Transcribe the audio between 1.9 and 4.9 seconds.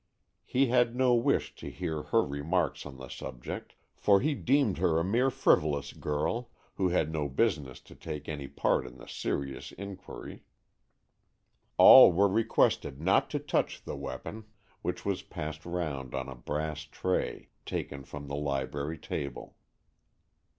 her remarks on the subject, for he deemed